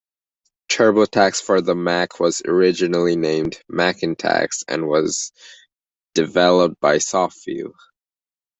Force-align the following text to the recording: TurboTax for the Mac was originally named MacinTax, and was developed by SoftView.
TurboTax 0.71 1.43
for 1.43 1.61
the 1.61 1.75
Mac 1.75 2.19
was 2.19 2.41
originally 2.47 3.15
named 3.15 3.61
MacinTax, 3.71 4.63
and 4.67 4.87
was 4.87 5.31
developed 6.15 6.79
by 6.79 6.95
SoftView. 6.97 7.71